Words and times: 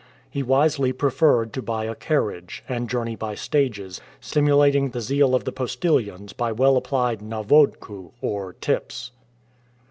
He 0.31 0.41
wisely 0.41 0.91
preferred 0.93 1.53
to 1.53 1.61
buy 1.61 1.85
a 1.85 1.93
carriage, 1.93 2.63
and 2.67 2.89
journey 2.89 3.15
by 3.15 3.35
stages, 3.35 4.01
stimulating 4.19 4.89
the 4.89 4.99
zeal 4.99 5.35
of 5.35 5.43
the 5.43 5.51
postillions 5.51 6.33
by 6.33 6.51
well 6.53 6.75
applied 6.75 7.21
"na 7.21 7.43
vodkou," 7.43 8.09
or 8.19 8.53
tips. 8.53 9.11